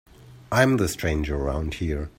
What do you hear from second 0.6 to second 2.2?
the stranger around here.